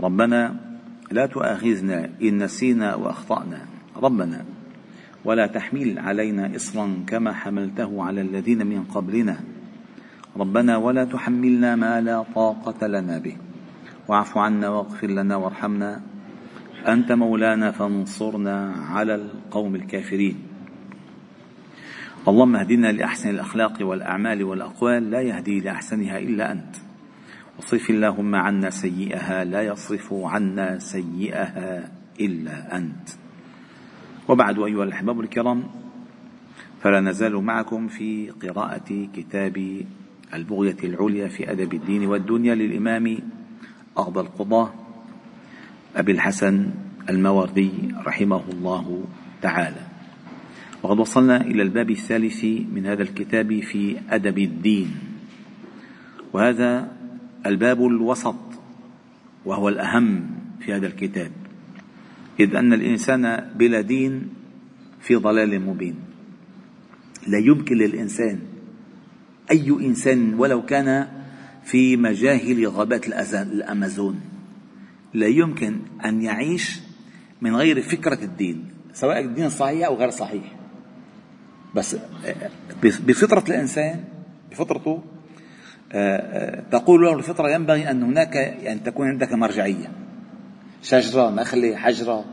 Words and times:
ربنا 0.00 0.56
لا 1.10 1.26
تؤاخذنا 1.26 2.10
إن 2.22 2.42
نسينا 2.42 2.94
وأخطأنا. 2.94 3.60
ربنا 3.96 4.44
ولا 5.24 5.46
تحمل 5.46 5.98
علينا 5.98 6.56
اصرا 6.56 7.04
كما 7.06 7.32
حملته 7.32 8.04
على 8.04 8.20
الذين 8.20 8.66
من 8.66 8.84
قبلنا. 8.84 9.36
ربنا 10.36 10.76
ولا 10.76 11.04
تحملنا 11.04 11.76
ما 11.76 12.00
لا 12.00 12.24
طاقة 12.34 12.86
لنا 12.86 13.18
به. 13.18 13.36
واعف 14.08 14.38
عنا 14.38 14.68
واغفر 14.68 15.06
لنا 15.06 15.36
وارحمنا. 15.36 16.00
أنت 16.88 17.12
مولانا 17.12 17.70
فانصرنا 17.70 18.72
على 18.72 19.14
القوم 19.14 19.74
الكافرين. 19.74 20.36
اللهم 22.28 22.56
اهدنا 22.56 22.92
لأحسن 22.92 23.30
الأخلاق 23.30 23.78
والأعمال 23.80 24.44
والأقوال. 24.44 25.10
لا 25.10 25.20
يهدي 25.20 25.60
لأحسنها 25.60 26.18
إلا 26.18 26.52
أنت. 26.52 26.85
واصرف 27.56 27.90
اللهم 27.90 28.34
عنا 28.34 28.70
سيئها 28.70 29.44
لا 29.44 29.62
يصرف 29.62 30.12
عنا 30.12 30.78
سيئها 30.78 31.90
إلا 32.20 32.76
أنت. 32.76 33.08
وبعد 34.28 34.58
أيها 34.58 34.84
الأحباب 34.84 35.20
الكرام 35.20 35.64
فلا 36.82 37.00
نزال 37.00 37.34
معكم 37.36 37.88
في 37.88 38.30
قراءة 38.30 39.08
كتاب 39.16 39.84
البغية 40.34 40.76
العليا 40.84 41.28
في 41.28 41.50
أدب 41.50 41.74
الدين 41.74 42.06
والدنيا 42.06 42.54
للإمام 42.54 43.18
اغضى 43.98 44.20
القضاه 44.20 44.72
أبي 45.96 46.12
الحسن 46.12 46.70
الموردي 47.08 47.70
رحمه 48.06 48.42
الله 48.52 49.04
تعالى. 49.42 49.86
وقد 50.82 50.98
وصلنا 50.98 51.40
إلى 51.40 51.62
الباب 51.62 51.90
الثالث 51.90 52.44
من 52.44 52.86
هذا 52.86 53.02
الكتاب 53.02 53.60
في 53.60 53.96
أدب 54.10 54.38
الدين. 54.38 54.90
وهذا 56.32 56.95
الباب 57.48 57.86
الوسط 57.86 58.36
وهو 59.44 59.68
الأهم 59.68 60.26
في 60.60 60.74
هذا 60.74 60.86
الكتاب 60.86 61.30
إذ 62.40 62.54
أن 62.54 62.72
الإنسان 62.72 63.50
بلا 63.56 63.80
دين 63.80 64.28
في 65.00 65.16
ضلال 65.16 65.60
مبين. 65.60 65.94
لا 67.26 67.38
يمكن 67.38 67.76
للإنسان 67.76 68.38
أي 69.50 69.70
إنسان 69.70 70.34
ولو 70.34 70.64
كان 70.64 71.08
في 71.64 71.96
مجاهل 71.96 72.66
غابات 72.66 73.06
الأمازون 73.34 74.20
لا 75.14 75.26
يمكن 75.26 75.76
أن 76.04 76.22
يعيش 76.22 76.80
من 77.40 77.56
غير 77.56 77.82
فكرة 77.82 78.24
الدين 78.24 78.64
سواء 78.94 79.20
الدين 79.20 79.50
صحيح 79.50 79.86
أو 79.86 79.96
غير 79.96 80.10
صحيح. 80.10 80.56
بس 81.74 81.96
بفطرة 82.82 83.44
الإنسان 83.48 84.04
بفطرته 84.50 85.02
تقول 86.70 87.02
له 87.02 87.14
الفطرة 87.14 87.50
ينبغي 87.50 87.90
أن 87.90 88.02
هناك 88.02 88.36
أن 88.66 88.82
تكون 88.82 89.08
عندك 89.08 89.32
مرجعية. 89.32 89.92
شجرة 90.82 91.30
نخلة 91.30 91.76
حجرة 91.76 92.24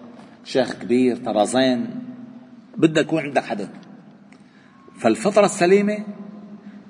شيخ 0.44 0.74
كبير 0.74 1.18
طرزين 1.18 1.90
بدك 2.78 3.02
يكون 3.02 3.24
عندك 3.24 3.44
حدا 3.44 3.70
فالفطرة 5.00 5.46
السليمة 5.46 5.98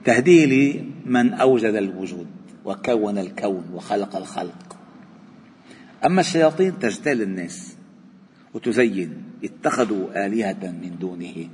تهديه 0.06 0.81
لمن 1.06 1.34
أوجد 1.34 1.75
الوجود 1.75 2.28
وكون 2.66 3.18
الكون 3.18 3.63
وخلق 3.73 4.16
الخلق. 4.16 4.78
أما 6.06 6.22
الشياطين 6.22 6.79
تجتال 6.79 7.22
الناس 7.22 7.75
وتزين 8.53 9.23
اتخذوا 9.44 10.25
آلهة 10.25 10.72
من 10.81 10.97
دونه. 11.00 11.47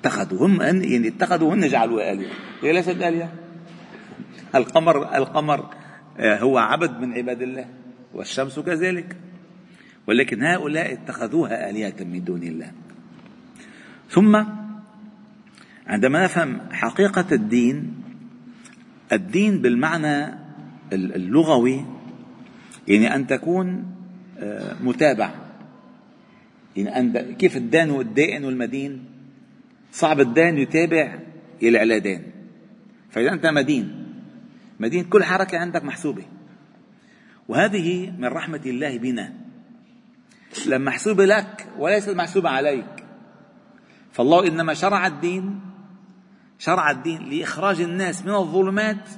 اتخذوا 0.00 0.46
هم 0.46 0.60
يعني 0.62 1.08
اتخذوا 1.08 1.54
هن 1.54 1.68
جعلوا 1.68 2.12
آلهة. 2.12 2.30
هي 2.62 2.72
ليست 2.72 2.88
آلهة. 2.88 3.32
القمر 4.54 5.16
القمر 5.16 5.74
آه، 6.18 6.38
هو 6.38 6.58
عبد 6.58 7.00
من 7.00 7.12
عباد 7.12 7.42
الله 7.42 7.66
والشمس 8.14 8.58
كذلك. 8.58 9.16
ولكن 10.06 10.42
هؤلاء 10.42 10.92
اتخذوها 10.92 11.70
آلهة 11.70 11.94
من 12.00 12.24
دون 12.24 12.42
الله. 12.42 12.72
ثم 14.10 14.44
عندما 15.86 16.24
نفهم 16.24 16.58
حقيقة 16.70 17.26
الدين 17.32 17.94
الدين 19.12 19.62
بالمعنى 19.62 20.34
اللغوي 20.92 21.84
يعني 22.88 23.14
أن 23.14 23.26
تكون 23.26 23.84
آه، 24.38 24.76
متابع. 24.82 25.30
يعني 26.76 26.98
أن 26.98 27.34
كيف 27.34 27.56
الدان 27.56 27.90
والدائن 27.90 28.44
والمدين؟ 28.44 29.04
صعب 29.92 30.20
الدان 30.20 30.58
يتابع 30.58 31.18
العلادين 31.62 32.22
فإذا 33.10 33.32
أنت 33.32 33.46
مدين 33.46 34.07
مدينة 34.80 35.08
كل 35.08 35.24
حركة 35.24 35.58
عندك 35.58 35.84
محسوبة. 35.84 36.24
وهذه 37.48 38.10
من 38.10 38.24
رحمة 38.24 38.62
الله 38.66 38.98
بنا. 38.98 39.32
لما 40.66 40.90
محسوبة 40.90 41.24
لك 41.24 41.66
وليست 41.78 42.10
محسوبة 42.10 42.48
عليك. 42.48 43.04
فالله 44.12 44.46
إنما 44.46 44.74
شرع 44.74 45.06
الدين 45.06 45.60
شرع 46.58 46.90
الدين 46.90 47.22
لإخراج 47.22 47.80
الناس 47.80 48.24
من 48.24 48.34
الظلمات 48.34 49.08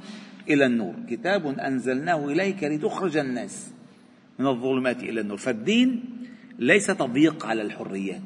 إلى 0.48 0.66
النور. 0.66 0.94
كتاب 1.10 1.46
أنزلناه 1.46 2.24
إليك 2.24 2.64
لتخرج 2.64 3.16
الناس 3.16 3.72
من 4.38 4.46
الظلمات 4.46 5.02
إلى 5.02 5.20
النور. 5.20 5.36
فالدين 5.36 6.04
ليس 6.58 6.86
تضييق 6.86 7.46
على 7.46 7.62
الحريات. 7.62 8.22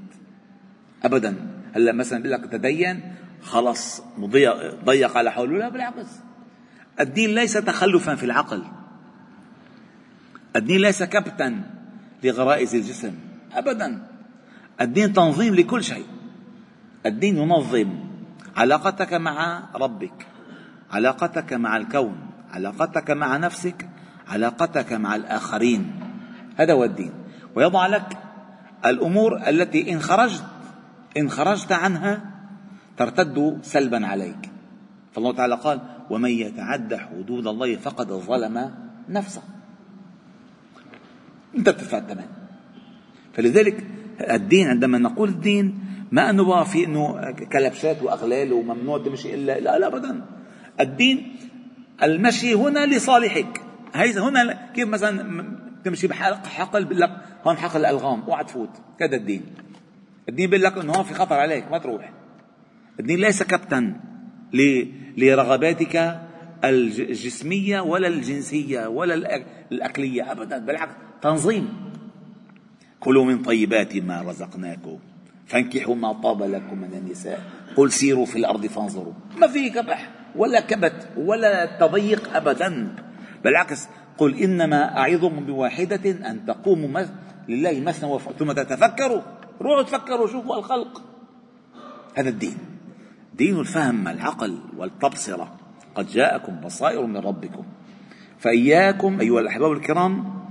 أبدا. 1.05 1.37
هلا 1.75 1.93
مثلا 1.93 2.23
بيقول 2.23 2.43
لك 2.43 2.51
تدين 2.51 3.15
خلص 3.43 4.03
ضيق 4.85 5.17
على 5.17 5.33
حوله. 5.33 5.59
لا 5.59 5.69
بالعكس. 5.69 6.24
الدين 7.01 7.35
ليس 7.35 7.53
تخلفا 7.53 8.15
في 8.15 8.27
العقل. 8.27 8.63
الدين 10.57 10.81
ليس 10.81 11.03
كبتا 11.03 11.63
لغرائز 12.25 12.75
الجسم. 12.75 13.15
ابدا. 13.53 14.07
الدين 14.81 15.13
تنظيم 15.13 15.55
لكل 15.55 15.85
شيء. 15.85 16.07
الدين 17.07 17.37
ينظم 17.37 17.91
علاقتك 18.57 19.13
مع 19.13 19.63
ربك 19.75 20.27
علاقتك 20.93 21.53
مع 21.53 21.77
الكون 21.77 22.17
علاقتك 22.51 23.11
مع 23.11 23.37
نفسك 23.37 23.89
علاقتك 24.29 24.93
مع 24.93 25.17
الآخرين. 25.17 25.93
هذا 26.57 26.73
هو 26.73 26.85
الدين. 26.85 27.13
ويضع 27.55 27.87
لك 27.87 28.19
الأمور 28.87 29.49
التي 29.49 29.93
إن 29.93 30.01
خرجت 30.01 30.45
إن 31.17 31.31
خرجت 31.31 31.73
عنها 31.73 32.21
ترتد 32.97 33.59
سلبا 33.63 34.07
عليك. 34.07 34.51
فالله 35.13 35.33
تعالى 35.33 35.55
قال 35.55 35.81
ومن 36.11 36.31
يتعدى 36.31 36.97
حدود 36.97 37.47
الله 37.47 37.77
فقد 37.77 38.13
ظلم 38.13 38.75
نفسه. 39.09 39.43
انت 41.57 41.69
بتدفع 41.69 41.99
الثمن. 41.99 42.25
فلذلك 43.33 43.87
الدين 44.21 44.69
عندما 44.69 44.99
نقول 44.99 45.29
الدين 45.29 45.79
ما 46.13 46.31
انه 46.31 46.45
بقى 46.45 46.67
في 46.67 46.85
انه 46.85 47.31
كلبشات 47.33 48.03
واغلال 48.03 48.53
وممنوع 48.53 48.99
تمشي 48.99 49.35
الا 49.35 49.61
لا 49.61 49.79
لا 49.79 49.87
ابدا. 49.87 50.25
الدين 50.81 51.37
المشي 52.03 52.55
هنا 52.55 52.87
لصالحك. 52.87 53.61
هي 53.95 54.19
هنا 54.19 54.71
كيف 54.75 54.89
مثلا 54.89 55.45
تمشي 55.85 56.07
بحلق 56.07 56.47
حقل 56.47 56.85
بيقول 56.85 57.01
لك 57.01 57.11
هون 57.47 57.57
حقل 57.57 57.81
الألغام 57.81 58.21
اوعى 58.21 58.45
تفوت. 58.45 58.71
كذا 58.99 59.17
الدين. 59.17 59.43
الدين 60.29 60.51
بيقول 60.51 60.65
لك 60.65 60.79
إنه 60.79 60.93
هون 60.93 61.05
في 61.05 61.15
خطر 61.15 61.35
عليك 61.35 61.71
ما 61.71 61.79
تروح. 61.79 62.13
الدين 63.01 63.19
ليس 63.19 63.43
كابتن 63.43 63.95
لرغباتك 65.17 66.21
الجسمية 66.65 67.81
ولا 67.81 68.09
الجنسية 68.09 68.87
ولا 68.87 69.15
الأكلية 69.73 70.33
أبدا. 70.33 70.59
بالعكس 70.59 70.93
تنظيم. 71.23 71.69
كلوا 73.01 73.25
من 73.25 73.43
طيبات 73.43 73.97
ما 73.97 74.23
رزقناكم. 74.23 74.99
فانكحوا 75.47 75.95
ما 75.95 76.13
طاب 76.13 76.43
لكم 76.43 76.79
من 76.79 76.95
النساء. 76.95 77.41
قل 77.77 77.93
سيروا 77.93 78.27
في 78.27 78.37
الأرض 78.39 78.67
فانظروا. 78.67 79.13
ما 79.37 79.47
في 79.47 79.71
كبح 79.71 80.11
ولا 80.37 80.61
كبت 80.61 81.09
ولا 81.17 81.79
تضيق 81.81 82.37
أبدا. 82.37 82.97
بالعكس 83.45 83.89
قل 84.19 84.43
إنما 84.43 84.99
أعظكم 84.99 85.47
بواحدة 85.47 86.11
أن 86.31 86.47
تقوموا 86.47 87.05
لله 87.49 87.81
مثنى 87.81 88.19
ثم 88.39 88.53
تتفكروا. 88.53 89.23
روحوا 89.61 89.83
تفكروا 89.83 90.27
شوفوا 90.27 90.57
الخلق. 90.59 91.03
هذا 92.15 92.29
الدين. 92.29 92.74
دين 93.37 93.61
الفهم 93.61 94.09
العقل 94.09 94.59
والتبصرة 94.77 95.57
قد 95.95 96.07
جاءكم 96.07 96.61
بصائر 96.61 97.07
من 97.07 97.17
ربكم. 97.17 97.65
فإياكم 98.39 99.21
أيها 99.21 99.41
الأحباب 99.41 99.73
الكرام 99.73 100.45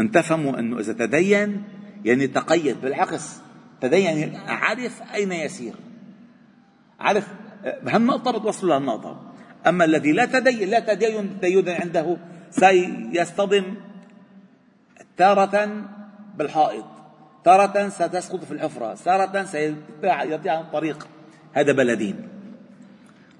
أن 0.00 0.10
تفهموا 0.10 0.58
أنه 0.58 0.78
إذا 0.80 0.92
تدين 0.92 1.62
يعني 2.04 2.26
تقيد 2.26 2.80
بالعكس. 2.80 3.40
تدين 3.80 4.18
يعني 4.18 4.38
عرف 4.38 5.02
أين 5.14 5.32
يسير. 5.32 5.74
عرف 7.00 7.28
بهالنقطة 7.82 8.38
بتوصل 8.38 8.68
لهالنقطة 8.68 9.32
أما 9.66 9.84
الذي 9.84 10.12
لا 10.12 10.24
تدين 10.24 10.68
لا 10.68 10.80
تدين 10.80 11.40
تدين 11.40 11.68
عنده 11.68 12.16
سيصطدم 12.50 13.74
تارة 15.16 15.84
بالحائط. 16.36 16.84
تارة 17.44 17.88
ستسقط 17.88 18.44
في 18.44 18.52
الحفرة. 18.52 18.94
تارة 18.94 19.44
سيضيع 19.44 20.14
عن 20.56 20.60
الطريق 20.60 21.08
هذا 21.52 21.72
بلدين. 21.72 22.28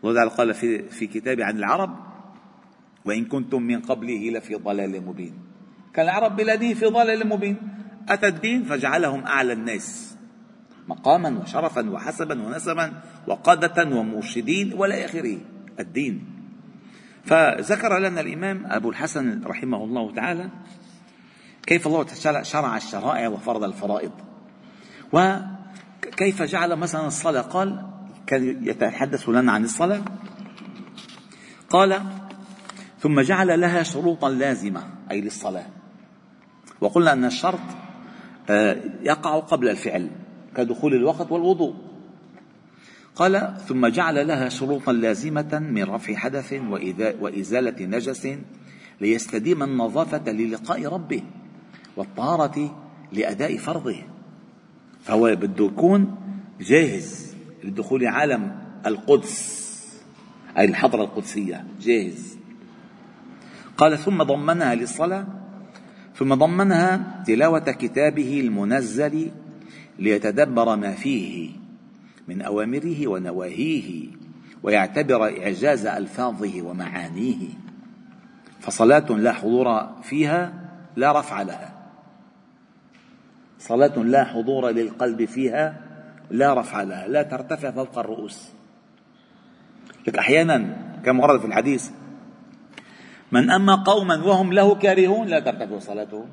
الله 0.04 0.14
تعالى 0.14 0.30
قال 0.30 0.54
في, 0.54 0.82
في 0.88 1.06
كتابه 1.06 1.44
عن 1.44 1.56
العرب 1.56 1.96
وإن 3.04 3.24
كنتم 3.24 3.62
من 3.62 3.80
قبله 3.80 4.30
لفي 4.30 4.54
ضلال 4.54 5.06
مبين. 5.06 5.34
كان 5.94 6.04
العرب 6.04 6.36
بلادين 6.36 6.74
في 6.74 6.86
ضلال 6.86 7.28
مبين. 7.28 7.56
أتى 8.08 8.26
الدين 8.26 8.64
فجعلهم 8.64 9.26
أعلى 9.26 9.52
الناس 9.52 10.16
مقاما 10.88 11.38
وشرفا 11.38 11.90
وحسبا 11.90 12.42
ونسبا 12.42 12.92
وقادة 13.26 13.96
ومرشدين 13.96 14.72
ولا 14.74 15.04
آخره 15.04 15.38
الدين. 15.80 16.24
فذكر 17.24 17.98
لنا 17.98 18.20
الإمام 18.20 18.66
أبو 18.66 18.90
الحسن 18.90 19.44
رحمه 19.44 19.84
الله 19.84 20.14
تعالى 20.14 20.50
كيف 21.66 21.86
الله 21.86 22.06
شرع 22.42 22.76
الشرائع 22.76 23.28
وفرض 23.28 23.64
الفرائض. 23.64 24.12
وكيف 25.12 26.42
جعل 26.42 26.76
مثلا 26.76 27.06
الصلاة؟ 27.06 27.40
قال 27.40 27.97
كان 28.28 28.66
يتحدث 28.66 29.28
لنا 29.28 29.52
عن 29.52 29.64
الصلاة. 29.64 30.04
قال 31.70 32.02
ثم 33.00 33.20
جعل 33.20 33.60
لها 33.60 33.82
شروطا 33.82 34.30
لازمة 34.30 34.82
أي 35.10 35.20
للصلاة. 35.20 35.66
وقلنا 36.80 37.12
أن 37.12 37.24
الشرط 37.24 37.60
آه، 38.50 38.76
يقع 39.02 39.38
قبل 39.38 39.68
الفعل 39.68 40.10
كدخول 40.56 40.94
الوقت 40.94 41.32
والوضوء. 41.32 41.74
قال 43.16 43.54
ثم 43.66 43.86
جعل 43.86 44.28
لها 44.28 44.48
شروطا 44.48 44.92
لازمة 44.92 45.58
من 45.58 45.84
رفع 45.84 46.14
حدث 46.14 46.54
وإزالة 47.20 47.86
نجس 47.86 48.28
ليستديم 49.00 49.62
النظافة 49.62 50.32
للقاء 50.32 50.86
ربه 50.86 51.22
والطهارة 51.96 52.84
لأداء 53.12 53.56
فرضه. 53.56 53.96
فهو 55.02 55.36
بده 55.36 55.64
يكون 55.64 56.16
جاهز. 56.60 57.27
لدخول 57.64 58.06
عالم 58.06 58.58
القدس 58.86 59.68
أي 60.58 60.64
الحضرة 60.64 61.04
القدسية. 61.04 61.64
جاهز. 61.80 62.38
قال 63.76 63.98
ثم 63.98 64.22
ضمنها 64.22 64.74
للصلاة 64.74 65.26
ثم 66.14 66.34
ضمنها 66.34 67.22
تلاوة 67.26 67.72
كتابه 67.72 68.40
المنزل 68.40 69.30
ليتدبر 69.98 70.76
ما 70.76 70.92
فيه 70.92 71.50
من 72.28 72.42
أوامره 72.42 73.08
ونواهيه 73.08 74.06
ويعتبر 74.62 75.24
إعجاز 75.24 75.86
ألفاظه 75.86 76.62
ومعانيه. 76.62 77.48
فصلاة 78.60 79.12
لا 79.12 79.32
حضور 79.32 79.88
فيها 80.02 80.52
لا 80.96 81.20
رفع 81.20 81.42
لها. 81.42 81.74
صلاة 83.58 83.98
لا 83.98 84.24
حضور 84.24 84.70
للقلب 84.70 85.24
فيها 85.24 85.87
لا 86.30 86.54
رفع 86.54 86.82
لها 86.82 87.08
لا 87.08 87.22
ترتفع 87.22 87.70
فوق 87.70 87.98
الرؤوس. 87.98 88.52
لك 90.06 90.18
أحيانا 90.18 90.76
كما 91.04 91.24
ورد 91.24 91.40
في 91.40 91.46
الحديث 91.46 91.90
من 93.32 93.50
أما 93.50 93.74
قوما 93.74 94.24
وهم 94.24 94.52
له 94.52 94.74
كارهون 94.74 95.26
لا 95.26 95.40
ترتفع 95.40 95.78
صلاتهم. 95.78 96.28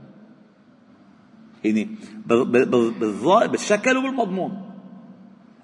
يعني 1.63 1.89
بالشكل 3.47 3.97
وبالمضمون 3.97 4.71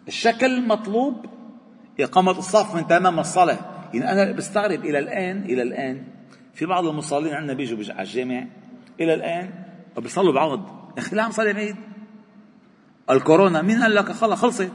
الشكل 0.07 0.45
المطلوب 0.45 1.25
إقامة 1.99 2.31
الصف 2.31 2.75
من 2.75 2.87
تمام 2.87 3.19
الصلاة. 3.19 3.59
يعني 3.93 4.11
أنا 4.11 4.31
بستغرب 4.31 4.85
إلى 4.85 4.99
الآن 4.99 5.43
إلى 5.43 5.61
الآن 5.61 6.03
في 6.53 6.65
بعض 6.65 6.85
المصلين 6.85 7.33
عندنا 7.33 7.53
بيجوا 7.53 7.93
على 7.93 8.01
الجامع 8.01 8.47
إلى 8.99 9.13
الآن 9.13 9.49
بيصلوا 9.97 10.33
بعض 10.33 10.59
أخي 10.97 11.15
لا 11.15 11.23
عم 11.23 11.31
صلي 11.31 11.53
بعيد. 11.53 11.75
الكورونا 13.09 13.61
مين 13.61 13.81
قال 13.81 13.95
لك 13.95 14.11
خلص 14.11 14.41
خلصت. 14.41 14.71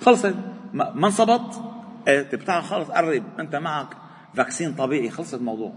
خلصت. 0.00 0.34
ما 0.72 1.06
انصبت 1.06 1.62
إيه 2.08 2.22
بتاع 2.22 2.60
خلص 2.60 2.88
قرب. 2.88 3.24
أنت 3.40 3.56
معك 3.56 3.96
فاكسين 4.34 4.74
طبيعي. 4.74 5.10
خلص 5.10 5.34
الموضوع. 5.34 5.72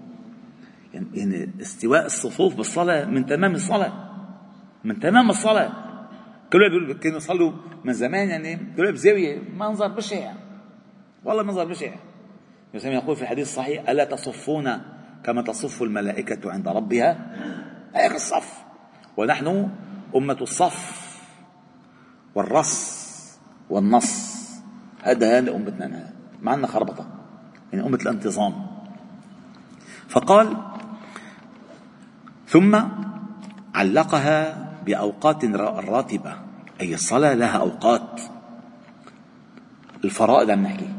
يعني, 0.94 1.08
يعني 1.14 1.52
استواء 1.62 2.06
الصفوف 2.06 2.56
بالصلاة 2.56 3.06
من 3.06 3.26
تمام 3.26 3.56
الصلاة. 3.56 3.94
من 4.84 5.00
تمام 5.00 5.30
الصلاة. 5.30 5.72
كل 6.54 6.60
بيقول 6.70 6.94
كانوا 6.94 7.18
يصلوا 7.18 7.52
من 7.84 7.94
زمان 7.94 8.30
يعني. 8.30 8.74
كل 8.78 8.92
بزاوية. 8.92 9.40
منظر 9.58 9.88
بشع. 9.88 10.34
والله 11.26 11.44
منظر 11.44 11.66
بشع. 11.66 11.92
مثلا 12.74 12.94
يقول 12.94 13.16
في 13.16 13.22
الحديث 13.22 13.48
الصحيح 13.48 13.90
ألا 13.90 14.04
تصفون 14.04 14.82
كما 15.24 15.42
تصف 15.42 15.82
الملائكة 15.82 16.52
عند 16.52 16.68
ربها؟ 16.68 17.36
هيك 17.96 18.16
الصف. 18.16 18.64
ونحن 19.18 19.70
أمة 20.16 20.38
الصف. 20.42 21.01
والرص 22.36 23.02
والنص. 23.70 24.32
هذا 25.04 25.38
هذا 25.38 25.56
أمتنا 25.56 26.14
ما 26.42 26.52
عندنا 26.52 26.68
خربطة. 26.68 27.06
يعني 27.74 27.88
أمة 27.88 27.98
الانتظام. 28.02 28.68
فقال 30.10 30.58
ثم 32.48 32.82
علقها 33.76 34.68
بأوقات 34.86 35.46
راتبة. 35.46 36.36
أي 36.82 36.94
الصلاة 36.94 37.34
لها 37.34 37.58
أوقات. 37.58 38.22
الفرائض 40.04 40.50
عم 40.50 40.62
نحكي. 40.62 40.90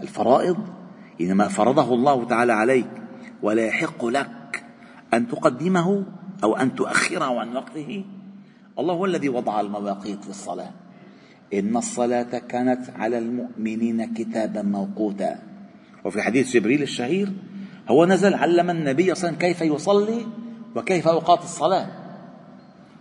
الفرائض 0.00 0.56
يعني 1.20 1.48
فرضه 1.48 1.94
الله 1.94 2.24
تعالى 2.24 2.52
عليك. 2.52 2.90
ولا 3.42 3.66
يحق 3.66 4.04
لك 4.04 4.64
أن 5.14 5.28
تقدمه 5.28 6.04
أو 6.44 6.56
أن 6.56 6.74
تؤخره 6.74 7.40
عن 7.40 7.56
وقته. 7.56 8.04
الله 8.78 8.94
هو 8.94 9.04
الذي 9.06 9.28
وضع 9.28 9.60
المواقيت 9.60 10.26
للصلاة. 10.26 10.81
إن 11.54 11.76
الصلاة 11.76 12.38
كانت 12.38 12.90
على 12.96 13.18
المؤمنين 13.18 14.14
كتابا 14.14 14.62
موقوتا. 14.62 15.38
وفي 16.04 16.22
حديث 16.22 16.52
جبريل 16.52 16.82
الشهير 16.82 17.32
هو 17.88 18.06
نزل 18.06 18.34
علم 18.34 18.70
النبي 18.70 19.14
صلى 19.14 19.28
الله 19.28 19.38
عليه 19.38 19.52
وسلم 19.52 19.52
كيف 19.52 19.60
يصلي 19.62 20.26
وكيف 20.76 21.08
أوقات 21.08 21.42
الصلاة. 21.42 21.88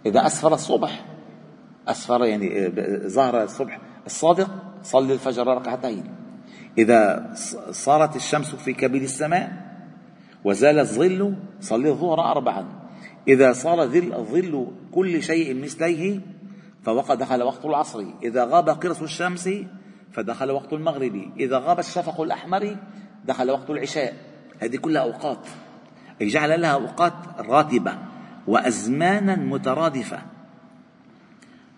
إذا 0.05 0.25
أسفر 0.25 0.53
الصبح 0.53 1.05
أسفر 1.87 2.25
يعني 2.25 2.69
ظهر 3.07 3.43
الصبح 3.43 3.79
الصادق 4.05 4.49
صلي 4.83 5.13
الفجر 5.13 5.47
ركعتين. 5.47 6.03
إذا 6.77 7.31
صارت 7.71 8.15
الشمس 8.15 8.55
في 8.55 8.73
كبد 8.73 9.01
السماء 9.01 9.51
وزال 10.43 10.79
الظل 10.79 11.35
صلي 11.61 11.89
الظهر 11.89 12.31
أربعا. 12.31 12.65
إذا 13.27 13.53
صار 13.53 13.87
ظل 13.87 14.25
ظل 14.31 14.67
كل 14.91 15.23
شيء 15.23 15.63
مثليه 15.63 16.19
فوقد 16.83 17.17
دخل 17.17 17.43
وقت 17.43 17.65
العصر. 17.65 18.05
إذا 18.23 18.45
غاب 18.45 18.69
قرص 18.69 19.01
الشمس 19.01 19.49
فدخل 20.11 20.51
وقت 20.51 20.73
المغرب. 20.73 21.31
إذا 21.39 21.57
غاب 21.59 21.79
الشفق 21.79 22.21
الأحمر 22.21 22.77
دخل 23.25 23.51
وقت 23.51 23.69
العشاء. 23.69 24.13
هذه 24.59 24.77
كلها 24.77 25.01
أوقات. 25.01 25.47
أي 26.21 26.27
جعل 26.27 26.61
لها 26.61 26.73
أوقات 26.73 27.13
راتبة 27.39 27.97
وأزمانا 28.47 29.35
مترادفة. 29.35 30.21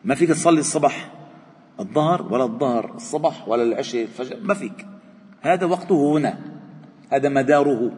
ما 0.03 0.15
فيك 0.15 0.29
تصلي 0.29 0.59
الصبح 0.59 1.11
الظهر 1.79 2.33
ولا 2.33 2.43
الظهر 2.43 2.95
الصبح 2.95 3.47
ولا 3.47 3.63
العشاء 3.63 4.03
الفجر. 4.03 4.37
ما 4.41 4.53
فيك. 4.53 4.85
هذا 5.41 5.65
وقته 5.65 6.17
هنا. 6.17 6.39
هذا 7.09 7.29
مداره. 7.29 7.91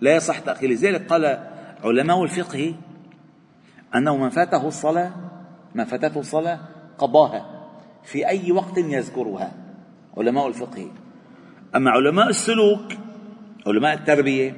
لا 0.00 0.16
يصح 0.16 0.38
تأخير 0.38 0.70
لذلك 0.70 1.06
قال 1.06 1.48
علماء 1.84 2.24
الفقه 2.24 2.74
أنه 3.94 4.16
من 4.16 4.28
فاته 4.30 4.68
الصلاة 4.68 5.12
من 5.76 5.84
فاتته 5.84 6.20
الصلاة 6.20 6.58
قضاها 6.98 7.68
في 8.04 8.28
أي 8.28 8.52
وقت 8.52 8.78
يذكرها 8.78 9.52
علماء 10.16 10.48
الفقه. 10.48 10.90
أما 11.76 11.90
علماء 11.90 12.28
السلوك 12.28 12.92
علماء 13.66 13.94
التربية 13.94 14.56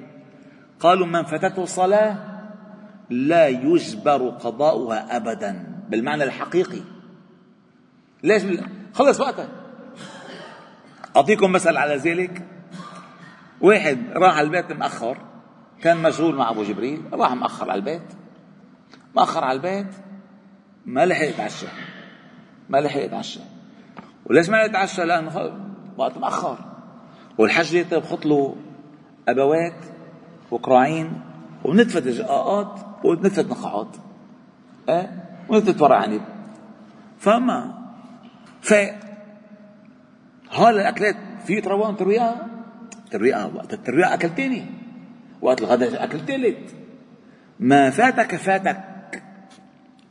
قالوا 0.80 1.06
من 1.06 1.22
فاتته 1.22 1.62
الصلاة 1.62 2.16
لا 3.10 3.48
يجبر 3.48 4.28
قضاؤها 4.28 5.16
أبدا 5.16 5.82
بالمعنى 5.88 6.24
الحقيقي. 6.24 6.80
ليش؟ 8.22 8.42
خلص 8.94 9.20
وقتها. 9.20 9.48
أعطيكم 11.16 11.52
مثل 11.52 11.76
على 11.76 11.96
ذلك. 11.96 12.46
واحد 13.60 13.98
راح 14.12 14.36
على 14.36 14.46
البيت 14.46 14.72
مأخر 14.72 15.18
كان 15.82 16.02
مشغول 16.02 16.34
مع 16.34 16.50
أبو 16.50 16.62
جبريل 16.62 17.02
راح 17.12 17.32
مأخر 17.32 17.70
على 17.70 17.78
البيت. 17.78 18.12
مأخر 19.16 19.44
على 19.44 19.56
البيت 19.56 20.07
ما 20.86 21.06
لحق 21.06 21.24
يتعشى. 21.24 21.66
ما 22.68 22.78
لحق 22.78 23.00
يتعشى. 23.00 23.40
وليش 24.26 24.48
ما 24.48 24.62
يتعشى 24.62 25.04
لأنه 25.04 25.52
وقت 25.96 26.18
مأخر. 26.18 26.58
والحج 27.38 27.94
بخط 27.94 28.26
له 28.26 28.56
أبوات 29.28 29.84
وقراعين 30.50 31.20
ونتفة 31.64 32.24
اوقات 32.24 32.80
ونتفة 33.04 33.42
نقعات 33.42 33.96
إيه 34.88 35.24
ونتفة 35.48 35.84
ورق 35.84 35.96
عنب. 35.96 36.22
فما 37.18 37.74
ف 38.60 38.72
هاي 40.52 40.70
الأكلات 40.70 41.16
في 41.46 41.60
تروان 41.60 41.96
ترويها 41.96 42.46
ترويها 43.10 43.50
وقت 43.54 43.74
الترويها 43.74 44.14
اكل 44.14 44.34
تاني 44.34 44.66
وقت 45.40 45.60
الغداء 45.60 46.04
اكل 46.04 46.20
ثالث 46.20 46.72
ما 47.60 47.90
فاتك 47.90 48.36
فاتك. 48.36 48.97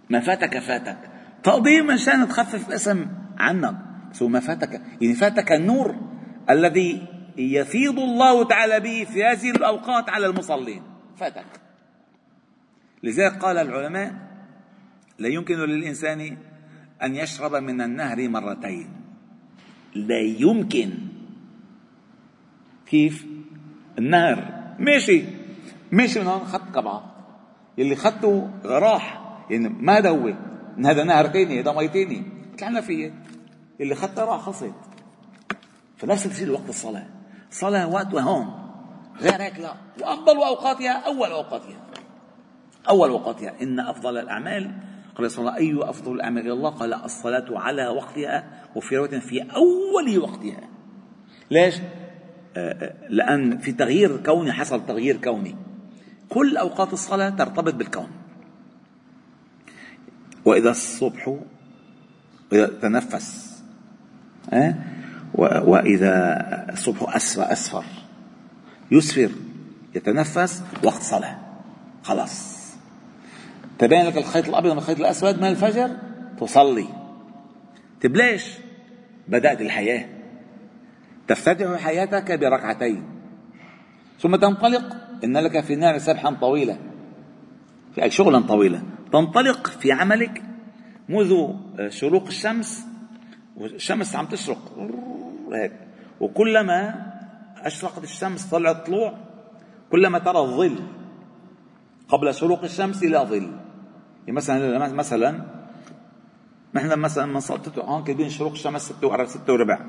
ما 0.10 0.20
فاتك 0.20 0.60
فاتك. 0.60 0.98
تقضيه 1.44 1.82
مشان 1.82 2.28
تخفف 2.28 2.72
اسم 2.72 3.08
عنك. 3.38 3.76
سو 4.12 4.28
ما 4.28 4.40
فاتك. 4.40 4.82
يعني 5.02 5.14
فاتك 5.14 5.52
النور 5.52 5.96
الذي 6.50 7.08
يفيض 7.38 8.00
الله 8.00 8.44
تعالى 8.44 8.80
به 8.80 9.04
في 9.14 9.24
هذه 9.24 9.52
الأوقات 9.52 10.10
على 10.10 10.26
المصلين. 10.26 10.84
فاتك. 11.18 11.46
لذلك 13.04 13.34
قال 13.34 13.58
العلماء 13.58 14.14
لا 15.20 15.28
يمكن 15.28 15.56
للإنسان 15.56 16.38
أن 17.04 17.16
يشرب 17.16 17.56
من 17.56 17.82
النهر 17.82 18.30
مرتين. 18.30 18.90
لا 19.96 20.20
يمكن. 20.20 20.90
كيف؟ 22.86 23.26
النهر. 24.00 24.54
ماشي. 24.80 25.24
ماشي 25.92 26.20
من 26.20 26.28
هون 26.28 26.40
خط 26.40 26.76
قبعة 26.76 27.16
يلي 27.78 27.96
خطه 27.96 28.50
راح. 28.66 29.27
يعني 29.50 29.70
ما 29.70 30.00
دوي 30.00 30.36
هذا 30.86 31.04
نهر 31.04 31.28
تاني 31.28 31.62
هذا 31.62 31.72
مي 31.72 31.88
تاني 31.88 32.24
طلعنا 32.60 32.82
فيه 32.82 33.14
اللي 33.82 33.96
خطه 33.96 34.26
راح 34.26 34.42
خلصت 34.42 34.74
فنفس 35.98 36.26
الشيء 36.26 36.50
وقت 36.50 36.70
الصلاة. 36.70 37.08
صلاة 37.52 37.88
وقتها 37.88 38.22
هون 38.22 38.48
غير 39.22 39.42
هيك 39.42 39.60
لا. 39.60 39.74
وأفضل 40.02 40.36
أوقاتها 40.36 40.92
أول 40.92 41.32
أوقاتها. 41.32 41.78
أول 42.90 43.10
أوقاتها. 43.10 43.54
إن 43.62 43.80
أفضل 43.80 44.18
الأعمال. 44.18 44.72
قال 45.16 45.32
صلى 45.32 45.40
الله 45.40 45.58
أي 45.58 45.90
أفضل 45.90 46.16
الأعمال 46.16 46.42
إلى 46.42 46.54
الله؟ 46.54 46.70
قال 46.70 46.94
الصلاة 46.94 47.46
على 47.60 47.88
وقتها 47.88 48.64
وفي 48.76 48.98
رواية 48.98 49.20
في 49.20 49.42
أول 49.42 50.20
وقتها. 50.20 50.70
ليش؟ 51.52 51.76
آه، 52.58 52.72
آه، 52.84 52.94
لأن 53.10 53.58
في 53.58 53.72
تغيير 53.72 54.18
كوني 54.18 54.52
حصل 54.52 54.86
تغيير 54.86 55.18
كوني. 55.18 55.56
كل 56.30 56.58
أوقات 56.58 56.94
الصلاة 56.94 57.30
ترتبط 57.30 57.74
بالكون. 57.74 58.08
وإذا 60.48 60.70
الصبح 60.70 61.38
وإذا 62.52 62.68
تنفس 62.82 63.58
أه؟ 64.54 64.76
وإذا 65.36 66.14
الصبح 66.74 67.16
أسفر 67.16 67.52
أسفر 67.52 67.84
يسفر 68.92 69.30
يتنفس 69.96 70.64
وقت 70.84 71.02
صلاة 71.02 71.38
خلاص. 72.04 72.58
تبين 73.80 74.06
لك 74.06 74.18
الخيط 74.18 74.48
الأبيض 74.48 74.72
من 74.72 74.78
الخيط 74.78 75.00
الأسود 75.00 75.38
من 75.38 75.48
الفجر؟ 75.48 75.98
تصلي. 76.40 76.88
تبليش. 78.02 78.44
بدأت 79.28 79.62
الحياة. 79.62 80.06
تفتتح 81.28 81.76
حياتك 81.76 82.32
بركعتين. 82.32 83.04
ثم 84.20 84.36
تنطلق. 84.36 84.98
إن 85.24 85.38
لك 85.38 85.64
في 85.64 85.74
النار 85.74 85.98
سبحا 85.98 86.32
طويلة 86.32 86.74
في 86.74 86.97
شغلا 88.08 88.40
طويلة 88.40 88.84
تنطلق 89.12 89.68
في 89.68 89.92
عملك 89.92 90.44
منذ 91.10 91.54
شروق 91.90 92.28
الشمس 92.28 92.86
والشمس 93.58 94.16
عم 94.16 94.26
تشرق. 94.26 94.78
هيك. 95.54 95.72
وكلما 96.20 97.08
أشرقت 97.58 98.04
الشمس 98.04 98.46
طلعت 98.46 98.86
طلوع 98.88 99.14
كلما 99.92 100.20
ترى 100.20 100.40
الظل 100.40 100.76
قبل 102.10 102.34
شروق 102.34 102.64
الشمس 102.64 103.04
إلى 103.04 103.18
ظل. 103.18 103.52
يعني 104.20 104.32
مثلا 104.32 104.94
مثلا 104.94 105.46
نحن 106.74 107.00
مثلا 107.00 107.26
من 107.26 107.40
صلت 107.40 107.80
هون 107.80 108.04
كاتبين 108.04 108.30
شروق 108.30 108.52
الشمس 108.52 108.82
6 108.82 109.08
وربع 109.08 109.26
6 109.26 109.54
وربع 109.54 109.80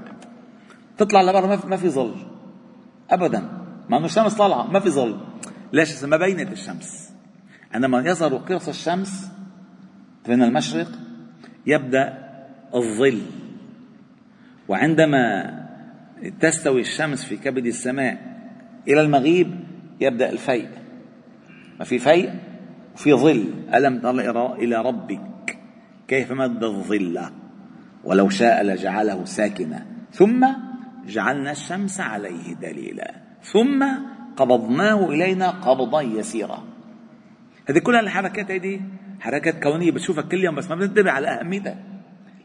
تطلع 0.97 1.23
لبرا 1.23 1.67
ما 1.67 1.77
في 1.77 1.89
ظل. 1.89 2.15
ابدا. 3.11 3.49
مع 3.89 3.97
إنه 3.97 4.07
الشمس 4.07 4.35
طالعة 4.35 4.63
ما 4.63 4.81
في 4.81 4.91
ظل. 4.91 5.21
ليش؟ 5.73 6.05
ما 6.05 6.17
بينت 6.17 6.53
الشمس. 6.53 7.08
عندما 7.73 8.01
يظهر 8.01 8.37
قرص 8.37 8.69
الشمس 8.69 9.31
من 10.29 10.43
المشرق 10.43 10.89
يبدأ 11.67 12.29
الظل. 12.75 13.21
وعندما 14.69 15.55
تستوي 16.41 16.81
الشمس 16.81 17.25
في 17.25 17.37
كبد 17.37 17.67
السماء 17.67 18.19
إلى 18.89 19.01
المغيب 19.01 19.61
يبدأ 20.01 20.31
الفيء. 20.31 20.69
ما 21.79 21.85
في 21.85 21.99
فيء؟ 21.99 22.35
وفي 22.95 23.15
ظل. 23.15 23.45
ألم 23.75 23.99
تر 23.99 24.55
إلى 24.55 24.83
ربك؟ 24.83 25.59
كيف 26.09 26.33
مد 26.33 26.65
الظل؟ 26.65 27.21
ولو 28.05 28.29
شاء 28.29 28.63
لجعله 28.63 29.25
ساكنا. 29.25 29.87
ثم 30.13 30.47
جعلنا 31.07 31.51
الشمس 31.51 32.01
عليه 32.01 32.55
دليلا. 32.55 33.15
ثم 33.43 33.87
قبضناه 34.37 35.09
إلينا 35.09 35.51
قبضا 35.51 36.01
يسيرا. 36.01 36.65
هذه 37.69 37.79
كلها 37.79 38.01
الحركات 38.01 38.51
هذه 38.51 38.81
حركات 39.21 39.63
كونية 39.63 39.91
بتشوفها 39.91 40.23
كل 40.23 40.45
يوم 40.45 40.55
بس 40.55 40.71
ما 40.71 40.77
بتنتبه 40.77 41.11
على 41.11 41.29
أهميتها. 41.29 41.77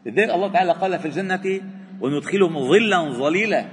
لذلك 0.06 0.30
الله 0.30 0.52
تعالى 0.52 0.72
قال 0.72 0.98
في 0.98 1.06
الجنة 1.06 1.60
وندخلهم 2.00 2.68
ظلا 2.68 3.12
ظليلا. 3.12 3.66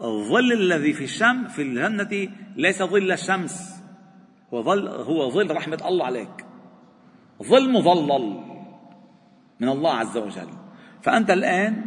الظل 0.00 0.52
الذي 0.52 0.92
في 0.92 1.04
الشم 1.04 1.48
في 1.48 1.62
الجنة 1.62 2.28
ليس 2.56 2.82
ظل 2.82 3.12
الشمس 3.12 3.82
هو 4.54 4.62
ظل 4.62 4.88
هو 4.88 5.30
ظل 5.30 5.50
رحمة 5.56 5.82
الله 5.86 6.04
عليك. 6.04 6.44
ظل 7.42 7.72
مظلل 7.72 8.40
من 9.60 9.68
الله 9.68 9.94
عز 9.94 10.16
وجل. 10.16 10.48
فأنت 11.02 11.30
الآن 11.30 11.84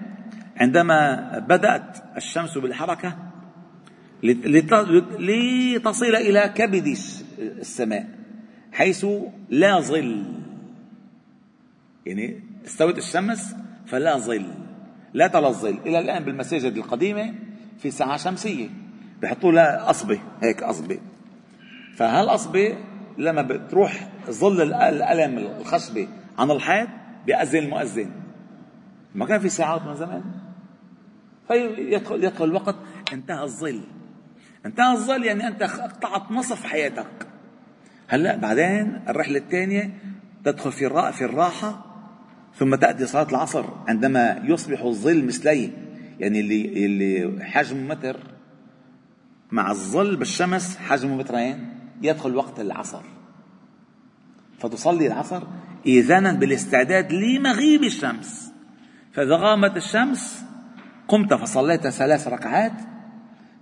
عندما 0.58 1.40
بدأت 1.40 1.98
الشمس 2.18 2.58
بالحركة 2.58 3.18
لتصل 4.24 6.16
إلى 6.16 6.54
كبد 6.56 6.98
السماء 7.42 8.08
حيث 8.72 9.06
لا 9.50 9.80
ظل. 9.80 10.24
يعني 12.06 12.44
استوت 12.66 12.98
الشمس 12.98 13.56
فلا 13.86 14.18
ظل 14.18 14.46
لا 15.14 15.28
ترى 15.28 15.48
الظل. 15.48 15.80
إلى 15.86 16.00
الآن 16.00 16.24
بالمساجد 16.24 16.78
القديمة 16.78 17.34
في 17.80 17.92
ساعة 17.92 18.18
شمسية 18.18 18.70
بحطوا 19.22 19.52
لها 19.52 19.90
أصبة 19.90 20.20
هيك 20.42 20.64
أصبة 20.64 21.00
فهالأصبة 21.96 22.78
لما 23.18 23.42
بتروح 23.42 24.10
ظل 24.30 24.74
القلم 24.74 25.38
الخشبة 25.38 26.08
عن 26.38 26.52
الحيط 26.52 26.88
بيأذن 27.26 27.60
المؤذن. 27.60 28.12
ما 29.16 29.26
كان 29.26 29.40
في 29.40 29.50
ساعات 29.50 29.82
من 29.82 29.96
زمان. 29.96 30.24
فيدخل 31.48 32.24
يدخل 32.24 32.46
الوقت 32.46 32.76
انتهى 33.14 33.44
الظل. 33.44 33.82
انتهى 34.66 34.92
الظل 34.92 35.26
يعني 35.26 35.48
أنت 35.48 35.64
قطعت 35.64 36.32
نصف 36.32 36.66
حياتك. 36.66 37.28
هلا 38.12 38.36
بعدين 38.36 39.02
الرحلة 39.10 39.38
الثانية 39.38 39.90
تدخل 40.46 40.72
في 40.72 41.12
في 41.14 41.26
الراحة 41.26 41.86
ثم 42.56 42.76
تأتي 42.76 43.06
صلاة 43.06 43.28
العصر 43.30 43.66
عندما 43.88 44.42
يصبح 44.44 44.82
الظل 44.82 45.26
مثليه 45.26 45.70
يعني 46.20 46.40
اللي 46.40 46.86
اللي 46.86 47.44
حجمه 47.46 47.88
متر 47.88 48.18
مع 49.52 49.72
الظل 49.72 50.16
بالشمس 50.16 50.78
حجمه 50.78 51.16
مترين 51.16 51.70
يدخل 52.02 52.36
وقت 52.36 52.60
العصر. 52.60 53.02
فتصلي 54.60 55.08
العصر 55.08 55.44
إذانا 55.86 56.34
بالاستعداد 56.34 57.14
لمغيب 57.14 57.84
الشمس. 57.84 58.52
فإذا 59.14 59.36
غامت 59.36 59.78
الشمس 59.78 60.44
قمت 61.08 61.34
فصليت 61.34 61.88
ثلاث 61.88 62.28
ركعات 62.28 62.74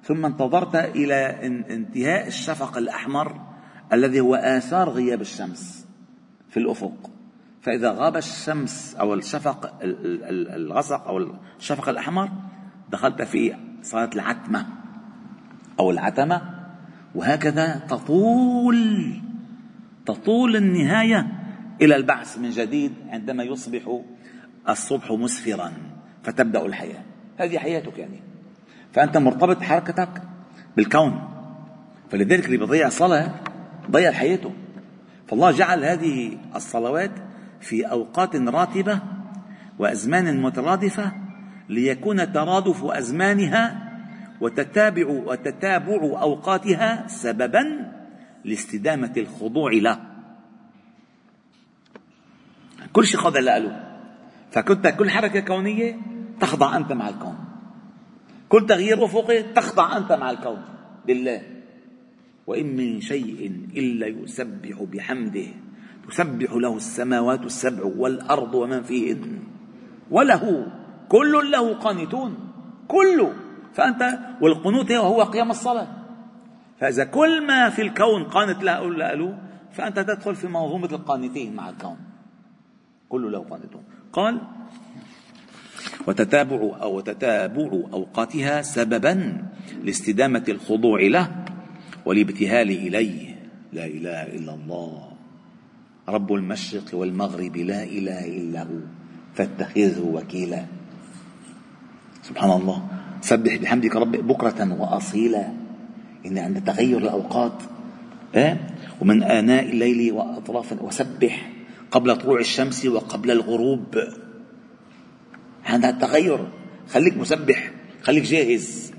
ثم 0.03 0.25
انتظرت 0.25 0.75
إلى 0.75 1.45
انتهاء 1.69 2.27
الشفق 2.27 2.77
الأحمر 2.77 3.49
الذي 3.93 4.19
هو 4.19 4.35
آثار 4.35 4.89
غياب 4.89 5.21
الشمس 5.21 5.87
في 6.49 6.57
الأفق. 6.57 7.11
فإذا 7.61 7.91
غاب 7.91 8.17
الشمس 8.17 8.95
أو 8.99 9.13
الشفق 9.13 9.79
الغسق 9.81 11.07
أو 11.07 11.17
الشفق 11.59 11.89
الأحمر 11.89 12.29
دخلت 12.89 13.21
في 13.21 13.55
صلاة 13.81 14.09
العتمة 14.15 14.65
أو 15.79 15.91
العتمة 15.91 16.41
وهكذا 17.15 17.77
تطول 17.89 19.11
تطول 20.05 20.55
النهاية 20.55 21.27
إلى 21.81 21.95
البعث 21.95 22.37
من 22.37 22.49
جديد 22.49 22.93
عندما 23.09 23.43
يصبح 23.43 23.99
الصبح 24.69 25.11
مسفرا 25.11 25.71
فتبدأ 26.23 26.65
الحياة. 26.65 27.03
هذه 27.37 27.57
حياتك 27.57 27.97
يعني. 27.97 28.19
فأنت 28.93 29.17
مرتبط 29.17 29.61
حركتك 29.61 30.21
بالكون. 30.77 31.29
فلذلك 32.09 32.45
اللي 32.45 32.57
بيضيع 32.57 32.89
صلاة 32.89 33.31
ضيع 33.91 34.11
حياته. 34.11 34.53
فالله 35.27 35.51
جعل 35.51 35.85
هذه 35.85 36.37
الصلوات 36.55 37.11
في 37.61 37.83
أوقات 37.85 38.35
راتبة 38.35 38.99
وأزمان 39.79 40.41
مترادفة 40.41 41.11
ليكون 41.69 42.33
ترادف 42.33 42.83
أزمانها 42.83 43.89
وتتابع 44.41 45.07
وتتابع 45.07 46.21
أوقاتها 46.21 47.07
سببا 47.07 47.91
لاستدامة 48.45 49.13
الخضوع 49.17 49.71
له. 49.73 49.99
كل 52.93 53.05
شيء 53.05 53.19
خاضع 53.19 53.39
له 53.39 53.89
فكنت 54.51 54.87
كل 54.87 55.09
حركة 55.09 55.39
كونية 55.39 55.97
تخضع 56.39 56.77
أنت 56.77 56.91
مع 56.91 57.09
الكون. 57.09 57.37
كل 58.49 58.65
تغيير 58.65 59.05
أفقي 59.05 59.43
تخضع 59.43 59.97
أنت 59.97 60.11
مع 60.11 60.31
الكون. 60.31 60.61
لله 61.07 61.58
وإن 62.49 62.75
من 62.75 63.01
شيء 63.01 63.69
إلا 63.77 64.07
يسبح 64.07 64.81
بحمده. 64.81 65.49
تسبح 66.09 66.51
له 66.53 66.73
السماوات 66.77 67.45
السبع 67.45 67.83
والأرض 67.85 68.53
ومن 68.55 68.81
فيهن. 68.83 69.39
وله 70.11 70.43
كل 71.09 71.51
له 71.51 71.73
قانتون. 71.73 72.31
كله. 72.87 73.33
فأنت 73.73 74.01
والقنوت 74.41 74.91
هو 74.91 75.21
قيام 75.23 75.49
الصلاة. 75.51 75.87
فإذا 76.81 77.03
كل 77.03 77.45
ما 77.45 77.69
في 77.69 77.81
الكون 77.81 78.23
قانت 78.23 78.63
له 78.63 78.81
له 78.89 79.37
فأنت 79.71 79.99
تدخل 79.99 80.35
في 80.35 80.47
منظومة 80.47 80.89
القانتين 80.91 81.53
مع 81.53 81.69
الكون. 81.69 81.97
كل 83.09 83.31
له 83.31 83.39
قانتون. 83.39 83.83
قال 84.13 84.41
وتتابع 86.07 86.77
أو 86.81 86.99
تتابع 86.99 87.69
أوقاتها 87.93 88.61
سببا 88.61 89.45
لاستدامة 89.83 90.45
الخضوع 90.49 90.99
له 91.01 91.45
والابتهال 92.05 92.69
إليه. 92.69 93.35
لا 93.73 93.85
إله 93.85 94.23
إلا 94.23 94.53
الله. 94.53 95.11
رب 96.09 96.33
المشرق 96.33 96.89
والمغرب 96.93 97.57
لا 97.57 97.83
إله 97.83 98.25
إلا 98.25 98.63
هو. 98.63 98.79
فاتخذه 99.35 99.99
وكيلا. 99.99 100.65
سبحان 102.23 102.61
الله. 102.61 102.87
سبح 103.21 103.55
بحمدك 103.55 103.95
رب 103.95 104.11
بكرة 104.11 104.81
وأصيلا. 104.81 105.53
إن 106.25 106.37
عند 106.37 106.63
تغير 106.63 106.97
الأوقات 106.97 107.63
إيه؟ 108.35 108.67
ومن 109.01 109.23
آناء 109.23 109.69
الليل 109.69 110.11
وأطراف 110.11 110.81
وسبح 110.81 111.51
قبل 111.91 112.15
طلوع 112.15 112.39
الشمس 112.39 112.85
وقبل 112.85 113.31
الغروب. 113.31 113.97
هذا 115.63 115.89
التغير. 115.89 116.47
خليك 116.89 117.17
مسبح. 117.17 117.71
خليك 118.03 118.23
جاهز. 118.23 118.91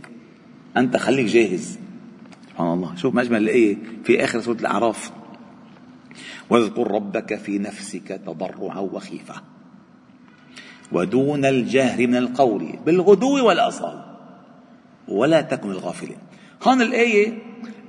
أنت 0.76 0.96
خليك 0.96 1.26
جاهز. 1.26 1.79
سبحان 2.60 2.78
الله. 2.78 2.96
شوف 2.96 3.14
ما 3.14 3.22
أجمل 3.22 3.42
الآية 3.42 3.76
في 4.04 4.24
آخر 4.24 4.40
سورة 4.40 4.56
الأعراف. 4.56 5.10
واذكر 6.50 6.90
ربك 6.90 7.34
في 7.34 7.58
نفسك 7.58 8.08
تضرعا 8.26 8.78
وخيفة. 8.78 9.34
ودون 10.92 11.44
الجهر 11.44 12.06
من 12.06 12.16
القول 12.16 12.78
بالغدو 12.86 13.46
والأصال. 13.46 14.04
ولا 15.08 15.40
تكن 15.40 15.70
الغافلين. 15.70 16.18
هون 16.62 16.82
الآية 16.82 17.38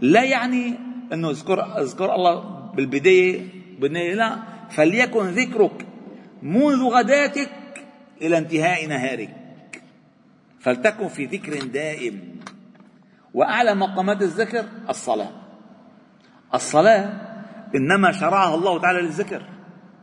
لا 0.01 0.23
يعني 0.23 0.73
أنه 1.13 1.29
اذكر, 1.29 1.81
اذكر 1.81 2.15
الله 2.15 2.39
بالبداية 2.75 3.47
بالنهاية 3.79 4.15
لا. 4.15 4.37
فليكن 4.69 5.25
ذكرك 5.25 5.85
منذ 6.43 6.83
غداتك 6.83 7.51
إلى 8.21 8.37
انتهاء 8.37 8.87
نهارك. 8.87 9.35
فلتكن 10.59 11.07
في 11.07 11.25
ذكر 11.25 11.65
دائم. 11.65 12.30
وأعلى 13.33 13.75
مقامات 13.75 14.21
الذكر 14.21 14.65
الصلاة. 14.89 15.31
الصلاة 16.53 17.09
إنما 17.75 18.11
شرعها 18.11 18.55
الله 18.55 18.79
تعالى 18.79 19.01
للذكر. 19.01 19.41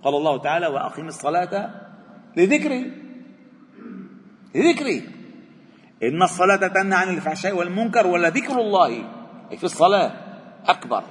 قال 0.03 0.15
الله 0.15 0.43
تعالى 0.43 0.67
وأقم 0.67 1.07
الصلاة 1.07 1.71
لذكري. 2.37 2.93
لذكري. 4.55 5.09
إن 6.03 6.23
الصلاة 6.23 6.69
تنهى 6.69 6.99
عن 6.99 7.09
الفحشاء 7.09 7.57
والمنكر 7.57 8.07
ولذكر 8.07 8.61
الله. 8.61 9.05
في 9.57 9.65
الصلاة 9.65 10.13
أكبر. 10.67 11.05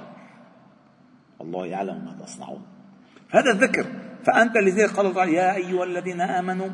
الله 1.40 1.66
يعلم 1.66 2.04
ما 2.04 2.24
تصنعون. 2.24 2.62
هذا 3.30 3.50
الذكر. 3.50 3.86
فأنت 4.24 4.56
لذلك 4.56 4.90
قال 4.90 5.14
تعالى 5.14 5.34
يا 5.34 5.54
أيها 5.54 5.84
الذين 5.84 6.20
آمنوا 6.20 6.68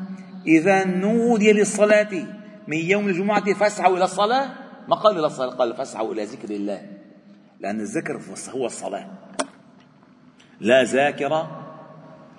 إذا 0.47 0.83
نودي 0.85 1.53
للصلاة 1.53 2.13
من 2.67 2.77
يوم 2.77 3.07
الجمعة 3.07 3.53
فاسعوا 3.53 3.97
إلى 3.97 4.03
الصلاة. 4.03 4.64
ما 4.87 4.95
قال 4.95 5.19
إلى 5.19 5.27
الصلاة 5.27 5.55
قال 5.55 5.75
فاسعوا 5.75 6.13
إلى 6.13 6.23
ذكر 6.23 6.49
الله. 6.49 6.81
لأن 7.59 7.79
الذكر 7.79 8.19
هو 8.49 8.65
الصلاة. 8.65 9.09
لا 10.59 10.83
ذاكر 10.83 11.47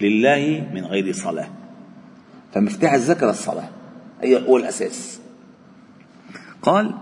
لله 0.00 0.70
من 0.74 0.84
غير 0.84 1.12
صلاة. 1.12 1.48
فمفتاح 2.52 2.92
الذكر 2.92 3.30
الصلاة. 3.30 3.68
هو 4.24 4.56
الأساس. 4.56 5.20
قال 6.62 6.94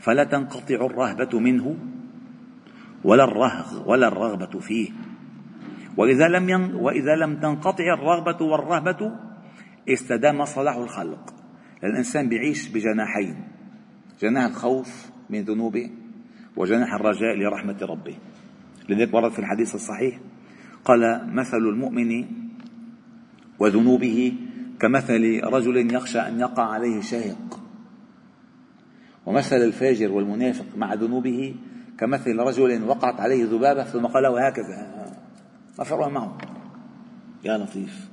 فلا 0.00 0.24
تنقطع 0.24 0.74
الرهبة 0.74 1.38
منه 1.38 1.76
ولا 3.04 3.24
الرهغ 3.24 3.90
ولا 3.90 4.08
الرغبة 4.08 4.60
فيه. 4.60 4.90
وإذا 5.96 6.28
لم 6.28 6.48
ين 6.48 6.74
وإذا 6.74 7.14
لم 7.16 7.40
تنقطع 7.40 7.94
الرغبة 7.94 8.44
والرهبة 8.44 9.12
استدام 9.88 10.44
صلاح 10.44 10.76
الخلق. 10.76 11.34
الإنسان 11.84 12.28
بيعيش 12.28 12.68
بجناحين. 12.68 13.55
جناح 14.20 14.44
الخوف 14.44 15.10
من 15.30 15.42
ذنوبه 15.42 15.90
وجناح 16.56 16.94
الرجاء 16.94 17.36
لرحمة 17.36 17.76
ربه. 17.82 18.14
لذلك 18.88 19.14
ورد 19.14 19.32
في 19.32 19.38
الحديث 19.38 19.74
الصحيح 19.74 20.20
قال 20.84 21.30
مثل 21.34 21.56
المؤمن 21.56 22.26
وذنوبه 23.58 24.34
كمثل 24.80 25.40
رجل 25.44 25.94
يخشى 25.94 26.18
أن 26.18 26.40
يقع 26.40 26.62
عليه 26.62 27.00
شاهق. 27.00 27.60
ومثل 29.26 29.56
الفاجر 29.56 30.12
والمنافق 30.12 30.66
مع 30.76 30.94
ذنوبه 30.94 31.54
كمثل 31.98 32.38
رجل 32.38 32.82
وقعت 32.82 33.20
عليه 33.20 33.44
ذبابة 33.44 33.84
ثم 33.84 34.06
قال 34.06 34.22
له 34.22 34.46
هكذا. 34.46 35.06
ما 35.78 35.84
فرق 35.84 36.08
معه. 36.08 36.38
يا 37.44 37.58
لطيف. 37.58 38.08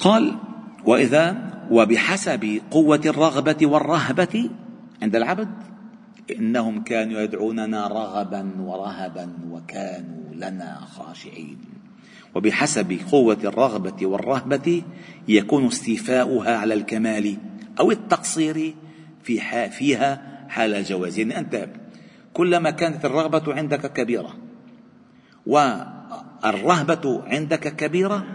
قال 0.00 0.36
وإذا 0.84 1.55
وبحسب 1.70 2.60
قوة 2.70 3.00
الرغبة 3.06 3.66
والرهبة 3.66 4.50
عند 5.02 5.16
العبد 5.16 5.48
إنهم 6.38 6.84
كانوا 6.84 7.20
يدعوننا 7.20 7.86
رغبا 7.86 8.50
ورهبا 8.60 9.32
وكانوا 9.50 10.34
لنا 10.34 10.80
خاشعين. 10.80 11.58
وبحسب 12.34 12.98
قوة 13.10 13.38
الرغبة 13.44 14.06
والرهبة 14.06 14.82
يكون 15.28 15.66
استيفاؤها 15.66 16.56
على 16.56 16.74
الكمال 16.74 17.36
أو 17.80 17.90
التقصير 17.90 18.74
في 19.22 19.40
فيها 19.70 20.22
حال 20.48 20.74
الجواز 20.74 21.18
يعني 21.18 21.38
أنت 21.38 21.68
كلما 22.32 22.70
كانت 22.70 23.04
الرغبة 23.04 23.54
عندك 23.54 23.92
كبيرة 23.92 24.34
والرهبة 25.46 27.22
عندك 27.26 27.76
كبيرة 27.76 28.26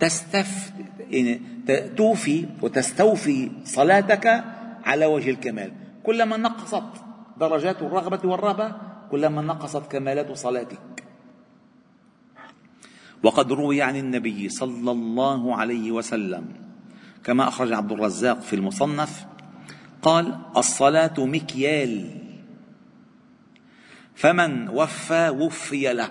تستف 0.00 0.72
يعني 1.10 1.40
توفي 1.96 2.46
وتستوفي 2.62 3.50
صلاتك 3.64 4.44
على 4.84 5.06
وجه 5.06 5.30
الكمال. 5.30 5.72
كلما 6.02 6.36
نقصت 6.36 6.90
درجات 7.40 7.82
الرغبة 7.82 8.28
والرهبة 8.28 8.72
كلما 9.10 9.42
نقصت 9.42 9.92
كمالات 9.92 10.32
صلاتك. 10.32 11.04
وقد 13.22 13.52
روي 13.52 13.82
عن 13.82 13.96
النبي 13.96 14.48
صلى 14.48 14.90
الله 14.90 15.56
عليه 15.56 15.92
وسلم 15.92 16.44
كما 17.24 17.48
أخرج 17.48 17.72
عبد 17.72 17.92
الرزاق 17.92 18.40
في 18.40 18.56
المصنف 18.56 19.26
قال 20.02 20.38
الصلاة 20.56 21.14
مكيال 21.18 22.20
فمن 24.14 24.68
وفى 24.68 25.28
وفي 25.28 25.92
له 25.92 26.10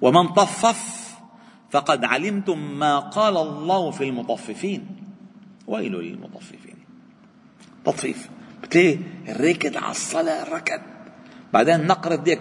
ومن 0.00 0.28
طفف 0.28 1.11
فقد 1.72 2.04
علمتم 2.04 2.78
ما 2.78 2.98
قال 2.98 3.36
الله 3.36 3.90
في 3.90 4.04
المطففين. 4.04 4.86
ويل 5.66 5.92
للمطففين. 5.92 6.76
تطفيف. 7.84 8.30
بتلاقي 8.62 8.98
الركض 9.28 9.76
على 9.76 9.90
الصلاة 9.90 10.54
ركض 10.54 10.80
بعدين 11.52 11.86
نقرة 11.86 12.14
ديك 12.14 12.40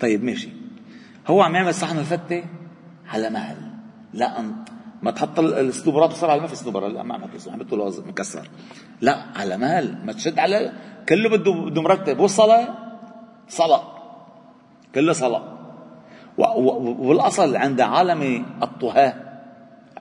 طيب 0.00 0.24
ماشي. 0.24 0.48
هو 1.26 1.42
عم 1.42 1.54
يعمل 1.54 1.74
صحن 1.74 1.98
الفتة 1.98 2.44
على 3.08 3.30
مهل. 3.30 3.56
لا 4.12 4.40
أنت 4.40 4.68
ما 5.02 5.10
تحط 5.10 5.38
السنوبرات 5.38 6.10
بسرعة. 6.10 6.36
ما 6.36 6.46
في 6.46 6.56
سنوبر 6.56 6.88
لا 6.88 7.02
ما 7.02 7.14
عم 7.14 7.58
بده 7.58 8.02
مكسر. 8.06 8.48
لا 9.00 9.24
على 9.36 9.56
مهل. 9.56 10.06
ما 10.06 10.12
تشد 10.12 10.38
على 10.38 10.72
كله 11.08 11.28
بده 11.28 11.52
بده 11.52 11.82
مرتب. 11.82 12.20
والصلاة؟ 12.20 12.68
صلاة. 13.48 13.82
كله 14.94 15.12
صلاة. 15.12 15.61
والأصل 16.38 17.56
عند 17.56 17.80
عالم 17.80 18.44
الطهاة 18.62 19.14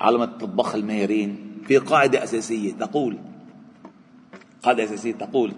عالم 0.01 0.21
الطباخ 0.21 0.75
الماهرين 0.75 1.51
في 1.67 1.77
قاعدة 1.77 2.23
أساسية 2.23 2.73
تقول 2.73 3.17
قاعدة 4.63 4.83
أساسية 4.83 5.13
تقول 5.13 5.53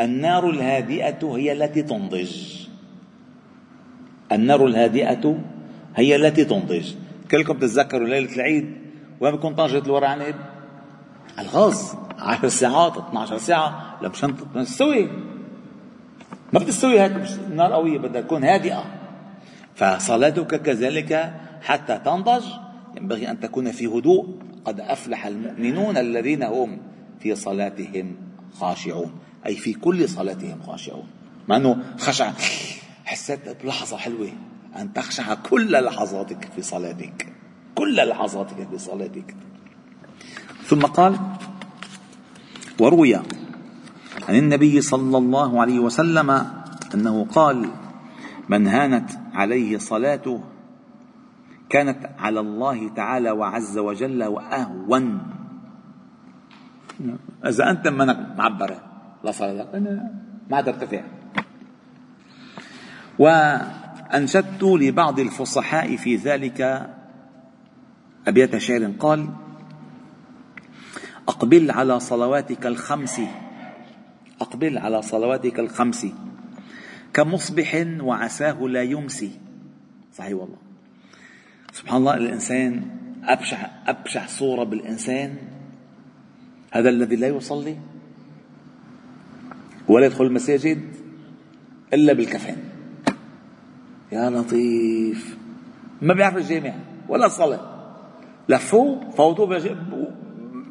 النار 0.00 0.50
الهادئة 0.50 1.36
هي 1.36 1.52
التي 1.52 1.82
تنضج. 1.82 2.66
النار 4.32 4.66
الهادئة 4.66 5.38
هي 5.96 6.16
التي 6.16 6.44
تنضج. 6.44 6.94
كلكم 7.30 7.54
تتذكروا 7.54 8.08
ليلة 8.08 8.34
العيد 8.34 8.76
وين 9.20 9.36
بكون 9.36 9.54
طنجة 9.54 9.78
الورق 9.78 10.08
عنب؟ 10.08 10.34
الغاز 11.38 11.94
10 12.18 12.48
ساعات 12.48 12.96
12 12.96 13.38
ساعة 13.38 13.98
لو 14.02 14.10
مشان 14.10 14.34
تستوي 14.54 15.08
ما 16.52 16.60
بتستوي 16.60 17.00
هيك 17.00 17.12
نار 17.54 17.72
قوية 17.72 17.98
بدها 17.98 18.20
تكون 18.20 18.44
هادئة. 18.44 18.84
فصلاتك 19.76 20.62
كذلك 20.62 21.34
حتى 21.62 22.00
تنضج. 22.04 22.44
ينبغي 22.96 23.30
أن 23.30 23.40
تكون 23.40 23.72
في 23.72 23.86
هدوء. 23.86 24.36
قد 24.64 24.80
أفلح 24.80 25.26
المؤمنون 25.26 25.96
الذين 25.96 26.42
هم 26.42 26.78
في 27.20 27.34
صلاتهم 27.34 28.16
خاشعون. 28.60 29.10
أي 29.46 29.56
في 29.56 29.72
كل 29.72 30.08
صلاتهم 30.08 30.62
خاشعون. 30.66 31.06
مع 31.48 31.56
أنه 31.56 31.82
خشع. 31.98 32.32
حسيت 33.04 33.62
بلحظة 33.62 33.96
حلوة. 33.96 34.32
أن 34.76 34.92
تخشع 34.92 35.34
كل 35.34 35.72
لحظاتك 35.72 36.48
في 36.56 36.62
صلاتك. 36.62 37.32
كل 37.74 37.96
لحظاتك 38.08 38.68
في 38.70 38.78
صلاتك. 38.78 39.34
ثم 40.66 40.80
قال 40.80 41.16
وروي 42.78 43.14
عن 44.28 44.34
النبي 44.34 44.80
صلى 44.80 45.18
الله 45.18 45.60
عليه 45.60 45.78
وسلم 45.78 46.46
أنه 46.94 47.24
قال 47.24 47.70
من 48.48 48.66
هانت 48.66 49.10
عليه 49.36 49.78
صلاته 49.78 50.44
كانت 51.68 52.10
على 52.18 52.40
الله 52.40 52.88
تعالى 52.88 53.30
وعز 53.30 53.78
وجل 53.78 54.24
وأهون. 54.24 55.22
إذا 57.46 57.70
أنت 57.70 57.88
منك 57.88 58.18
معبره 58.38 58.80
لا 59.24 59.30
صلاة. 59.30 59.68
أنا 59.74 60.10
ما 60.50 60.60
ترتفع 60.60 61.02
وأنشدت 63.18 64.62
لبعض 64.62 65.20
الفصحاء 65.20 65.96
في 65.96 66.16
ذلك 66.16 66.88
أبيات 68.26 68.56
شعر 68.56 68.92
قال 68.98 69.28
أقبل 71.28 71.70
على 71.70 72.00
صلواتك 72.00 72.66
الخمس. 72.66 73.20
أقبل 74.40 74.78
على 74.78 75.02
صلواتك 75.02 75.60
الخمس. 75.60 76.06
كمصبح 77.16 77.86
وعساه 78.00 78.60
لا 78.60 78.82
يمسي. 78.82 79.30
صحيح 80.12 80.32
والله. 80.32 80.56
سبحان 81.72 81.96
الله 81.96 82.14
الإنسان 82.14 82.82
أبشع 83.24 83.70
أبشع 83.86 84.26
صورة 84.26 84.64
بالإنسان. 84.64 85.36
هذا 86.72 86.88
الذي 86.88 87.16
لا 87.16 87.28
يصلي 87.28 87.76
ولا 89.88 90.06
يدخل 90.06 90.24
المساجد 90.24 90.82
إلا 91.94 92.12
بالكفن 92.12 92.56
يا 94.12 94.30
لطيف. 94.30 95.36
ما 96.02 96.14
بيعرف 96.14 96.36
الجامع 96.36 96.74
ولا 97.08 97.28
صلاة 97.28 97.60
لفوه 98.48 99.10
فوتوه 99.10 99.46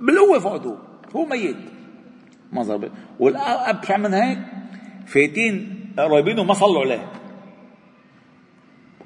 بالقوة 0.01 0.39
فقدوه 0.39 0.77
هو 1.15 1.25
ميت. 1.25 1.57
منظر 2.53 2.91
والأبشع 3.19 3.97
من 3.97 4.13
هيك. 4.13 4.39
فايتين 5.05 5.74
قريبين 5.97 6.39
وما 6.39 6.53
صلوا 6.53 6.81
عليه. 6.81 7.11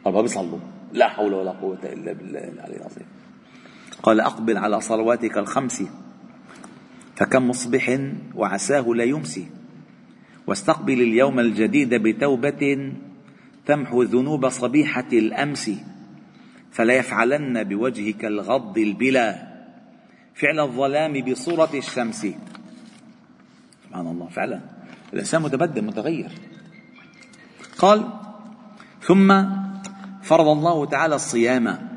قال 0.06 0.14
ما 0.14 0.22
بيصلوا. 0.22 0.60
لا 0.94 1.08
حول 1.08 1.34
ولا 1.34 1.52
قوة 1.52 1.80
إلا 1.84 2.14
بالله 2.14 2.40
العلي 2.40 2.78
العظيم. 2.78 3.06
قال 4.04 4.20
أقبل 4.20 4.58
على 4.58 4.82
صلواتك 4.82 5.38
الخمس. 5.38 5.84
فكم 7.16 7.48
مصبح 7.50 8.00
وعساه 8.36 8.82
لا 8.82 9.04
يمسي. 9.04 9.48
واستقبل 10.48 11.02
اليوم 11.02 11.40
الجديد 11.40 11.94
بتوبة 11.94 12.94
تمحو 13.66 14.04
ذنوب 14.04 14.50
صبيحة 14.50 15.08
الأمس. 15.14 15.72
فلا 16.72 16.94
يفعلن 16.94 17.64
بوجهك 17.64 18.26
الغض 18.26 18.78
البلا. 18.78 19.50
فعل 20.34 20.60
الظلام 20.60 21.14
بصورة 21.22 21.70
الشمس. 21.74 22.28
سبحان 23.88 24.08
الله 24.08 24.28
فعلا. 24.28 24.62
الإنسان 25.14 25.42
متبدل 25.42 25.82
متغير. 25.82 26.32
قال 27.80 28.08
ثم 29.02 29.44
فرض 30.22 30.48
الله 30.48 30.86
تعالى 30.86 31.16
الصيام 31.16 31.90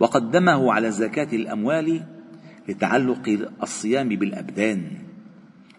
وقدمه 0.00 0.72
على 0.72 0.90
زكاة 0.90 1.28
الأموال 1.32 2.02
لتعلق 2.68 3.48
الصيام 3.62 4.08
بالأبدان 4.08 4.82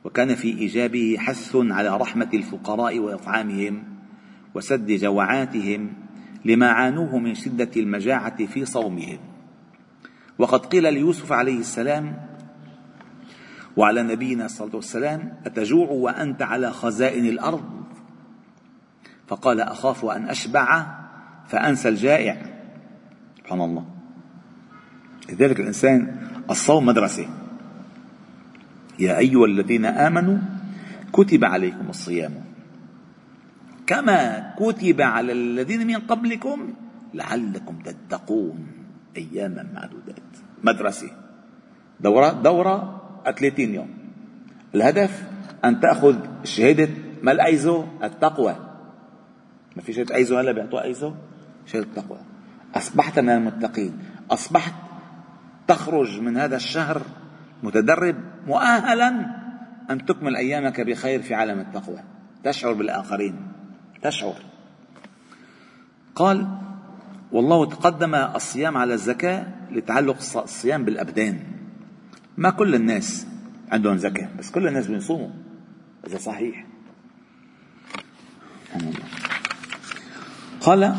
وكان 0.03 0.35
في 0.35 0.47
إيجابه 0.47 1.15
حث 1.19 1.55
على 1.55 1.97
رحمة 1.97 2.29
الفقراء 2.33 2.99
وإطعامهم 2.99 3.83
وسد 4.55 4.91
جوعاتهم 4.91 5.93
لما 6.45 6.67
عانوه 6.67 7.17
من 7.17 7.35
شدة 7.35 7.71
المجاعة 7.77 8.45
في 8.45 8.65
صومهم. 8.65 9.17
وقد 10.37 10.65
قيل 10.65 10.93
ليوسف 10.93 11.31
عليه 11.31 11.59
السلام 11.59 12.17
وعلى 13.77 14.03
نبينا 14.03 14.47
صلى 14.47 14.67
الله 14.67 14.69
عليه 14.69 14.77
وسلم 14.77 15.33
أتجوع 15.45 15.89
وأنت 15.89 16.41
على 16.41 16.71
خزائن 16.71 17.25
الأرض؟ 17.25 17.82
فقال 19.33 19.61
أخاف 19.61 20.05
أن 20.05 20.29
أشبع 20.29 20.85
فأنسى 21.47 21.89
الجائع. 21.89 22.37
سبحان 23.37 23.61
الله. 23.61 23.85
لذلك 25.29 25.59
الإنسان 25.59 26.17
الصوم 26.49 26.85
مدرسة. 26.85 27.25
يا 28.99 29.17
أيها 29.17 29.45
الذين 29.45 29.85
آمنوا 29.85 30.37
كتب 31.13 31.45
عليكم 31.45 31.89
الصيام. 31.89 32.33
كما 33.87 34.53
كتب 34.59 35.01
على 35.01 35.31
الذين 35.31 35.87
من 35.87 35.99
قبلكم 36.05 36.73
لعلكم 37.13 37.79
تتقون 37.79 38.67
أياما 39.17 39.65
معدودات. 39.73 40.29
مدرسة. 40.63 41.09
دورة 41.99 42.29
دورة 42.31 43.01
30 43.25 43.73
يوم. 43.73 43.89
الهدف 44.75 45.23
أن 45.65 45.79
تأخذ 45.79 46.15
شهادة 46.43 46.89
ما 47.23 47.31
الأيزو 47.31 47.85
التقوى. 48.03 48.72
ما 49.75 49.81
في 49.81 49.93
شهادة 49.93 50.15
أيزو 50.15 50.37
هلا 50.37 50.51
بيعطوها 50.51 50.83
أيزو 50.83 51.13
شهادة 51.65 51.87
التقوى 51.87 52.19
أصبحت 52.75 53.19
من 53.19 53.29
المتقين. 53.29 53.99
أصبحت 54.31 54.73
تخرج 55.67 56.19
من 56.19 56.37
هذا 56.37 56.55
الشهر 56.55 57.01
متدرب 57.63 58.15
مؤهلا 58.47 59.09
أن 59.89 60.05
تكمل 60.05 60.35
أيامك 60.35 60.81
بخير 60.81 61.21
في 61.21 61.33
عالم 61.33 61.59
التقوى. 61.59 61.99
تشعر 62.43 62.73
بالآخرين. 62.73 63.35
تشعر. 64.01 64.35
قال 66.15 66.47
والله 67.31 67.65
تقدم 67.65 68.15
الصيام 68.15 68.77
على 68.77 68.93
الزكاة 68.93 69.47
لتعلق 69.71 70.17
الصيام 70.35 70.85
بالأبدان. 70.85 71.39
ما 72.37 72.49
كل 72.49 72.75
الناس 72.75 73.27
عندهم 73.71 73.97
زكاة 73.97 74.29
بس 74.39 74.51
كل 74.51 74.67
الناس 74.67 74.87
بيصوموا. 74.87 75.29
هذا 76.07 76.17
صحيح. 76.17 76.65
قال 80.63 80.95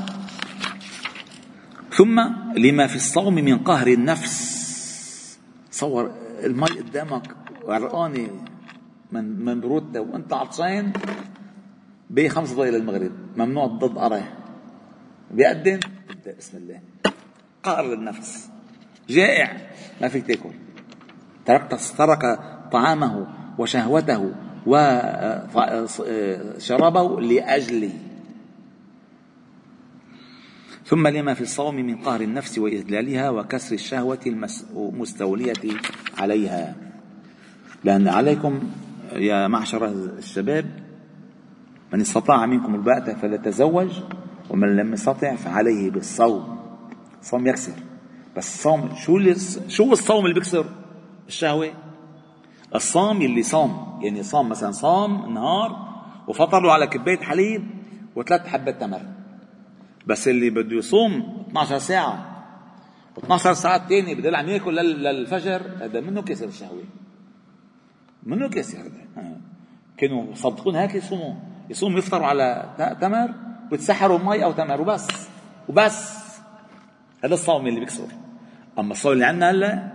ثم 1.97 2.21
لما 2.57 2.87
في 2.87 2.97
الصوم 2.97 3.35
من 3.35 3.59
قهر 3.59 3.87
النفس. 3.87 4.55
صور 5.71 6.11
المي 6.45 6.67
قدامك 6.67 7.37
غرقانة 7.65 8.29
من 9.13 9.45
من 9.45 9.61
برودة 9.61 10.03
وأنت 10.03 10.33
عطشان 10.33 10.93
بخمس 12.11 12.51
دقائق 12.51 12.73
للمغرب 12.73 13.13
ممنوع 13.37 13.67
ضد 13.67 13.99
قراه 13.99 14.25
بيقدم 15.31 15.81
بسم 16.39 16.57
الله. 16.59 16.81
قهر 17.63 17.85
للنفس 17.95 18.49
جائع 19.09 19.57
ما 20.01 20.09
فيك 20.09 20.27
تاكل. 20.27 20.53
ترك 21.47 21.81
ترك 21.99 22.41
طعامه 22.73 23.27
وشهوته 23.59 24.33
وشرابه 26.67 27.21
لأجلي 27.21 27.91
ثم 30.87 31.09
لما 31.09 31.35
في 31.35 31.41
الصوم 31.41 31.75
من 31.75 31.97
قهر 31.97 32.21
النفس 32.21 32.59
وإذلالها 32.59 33.31
وكسر 33.31 33.75
الشهوة 33.75 34.19
المستولية 34.77 35.53
عليها. 36.19 36.75
لأن 37.85 38.09
عليكم 38.09 38.61
يا 39.13 39.49
معشر 39.49 39.89
الشباب 39.89 40.67
من 41.93 42.01
استطاع 42.01 42.47
منكم 42.47 42.75
الباءة 42.75 43.15
فليتزوج 43.15 43.91
ومن 44.51 44.77
لم 44.77 44.93
يستطع 44.93 45.35
فعليه 45.35 45.91
بالصوم. 45.91 46.59
الصوم 47.21 47.47
يكسر. 47.47 47.73
بس 48.37 48.55
الصوم 48.55 48.95
شو 48.95 49.19
شو 49.69 49.93
الصوم 49.93 50.25
اللي 50.25 50.35
بيكسر؟ 50.35 50.67
الشهوة. 51.29 51.71
الصام 52.75 53.23
اللي 53.23 53.43
صام. 53.43 54.01
يعني 54.03 54.23
صام 54.23 54.49
مثلا 54.49 54.71
صام 54.71 55.35
نهار 55.35 55.95
وفطر 56.29 56.61
له 56.61 56.73
على 56.73 56.87
كباية 56.87 57.19
حليب 57.19 57.67
وثلاث 58.17 58.47
حبات 58.47 58.81
تمر. 58.81 59.14
بس 60.07 60.29
اللي 60.29 60.51
بده 60.51 60.77
يصوم 60.77 61.45
12 61.49 61.79
ساعة. 61.79 62.31
و12 63.17 63.37
ساعة 63.37 63.77
الثانية 63.77 64.15
بده 64.15 64.39
عم 64.39 64.49
ياكل 64.49 64.75
للفجر. 64.75 65.63
هذا 65.81 66.01
منه 66.01 66.23
كسر 66.23 66.49
الشهوة؟ 66.49 66.85
منه 68.23 68.49
كسر 68.49 68.79
هذا؟ 68.79 69.37
كانوا 69.97 70.33
يصدقون 70.33 70.77
هيك 70.77 70.95
يصوموا. 70.95 71.35
يصوموا 71.71 71.99
يفطروا 71.99 72.27
على 72.27 72.75
تمر 73.01 73.35
ويتسحروا 73.73 74.19
مي 74.19 74.45
أو 74.45 74.53
تمر 74.53 74.81
وبس. 74.81 75.29
وبس. 75.69 76.15
هذا 77.25 77.35
الصوم 77.35 77.67
اللي 77.67 77.81
بيكسر. 77.81 78.09
أما 78.79 78.93
الصوم 78.93 79.13
اللي 79.13 79.25
عندنا 79.25 79.51
هلأ 79.51 79.93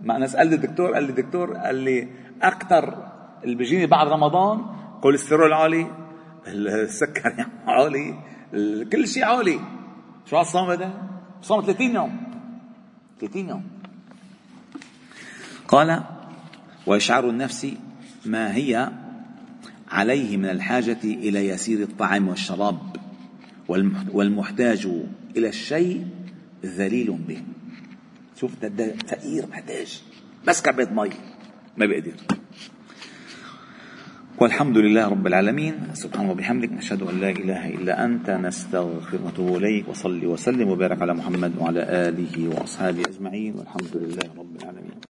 ما 0.00 0.16
أنا 0.16 0.26
سالت 0.26 0.52
الدكتور 0.52 0.94
قال 0.94 1.04
لي 1.04 1.10
الدكتور 1.10 1.56
قال 1.56 1.74
لي 1.74 2.08
أكثر 2.42 3.08
اللي 3.44 3.54
بيجيني 3.54 3.86
بعد 3.86 4.08
رمضان 4.08 4.62
كوليسترول 5.02 5.52
عالي 5.52 5.86
السكري 6.46 7.46
عالي 7.66 8.14
كل 8.92 9.08
شيء 9.08 9.24
عالي. 9.24 9.60
شو 10.30 10.36
هالصوم 10.36 10.70
هذا؟ 10.70 11.08
صوم 11.42 11.62
30 11.62 11.94
يوم. 11.94 12.20
30 13.20 13.48
يوم. 13.48 13.64
قال 15.68 16.02
وإشعار 16.86 17.30
النفس 17.30 17.66
ما 18.24 18.54
هي 18.54 18.92
عليه 19.88 20.36
من 20.36 20.44
الحاجة 20.44 20.98
إلى 21.04 21.48
يسير 21.48 21.82
الطعام 21.82 22.28
والشراب 22.28 22.96
والمحتاج 24.12 24.88
إلى 25.36 25.48
الشيء 25.48 26.06
ذليل 26.64 27.12
به. 27.12 27.42
شوف 28.40 28.52
فقير 29.08 29.46
محتاج. 29.46 30.02
بس 30.46 30.62
كبيت 30.62 30.92
مي 30.92 31.10
ما 31.76 31.86
بيقدر. 31.86 32.35
والحمد 34.40 34.78
لله 34.78 35.08
رب 35.08 35.26
العالمين. 35.26 35.74
سبحانه 35.94 36.30
وبحمدك 36.30 36.72
نشهد 36.72 37.02
أن 37.02 37.20
لا 37.20 37.30
إله 37.30 37.68
إلا 37.68 38.04
أنت 38.04 38.30
نستغفر 38.30 39.18
ونتوب 39.24 39.56
إليك 39.56 39.88
وصلي 39.88 40.26
وسلم 40.26 40.68
وبارك 40.68 41.02
على 41.02 41.14
محمد 41.14 41.52
وعلى 41.58 41.80
آله 41.80 42.48
وأصحابه 42.48 43.00
أجمعين 43.00 43.54
والحمد 43.56 43.96
لله 43.96 44.28
رب 44.38 44.56
العالمين. 44.60 44.85